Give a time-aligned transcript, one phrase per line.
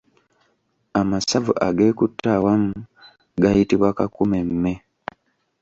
[0.99, 2.73] Amasavu ageekutte awamu
[3.41, 4.73] gayitibwa Kakumemme.